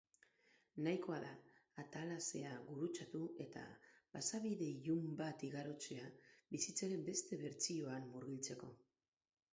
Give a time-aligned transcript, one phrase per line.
[0.85, 1.33] Nahikoa da
[1.83, 3.65] atalasea gurutzatu eta
[4.15, 6.09] pasabide ilun bat igarotzea
[6.57, 8.73] bizitzaren beste bertsioan murgiltzeko.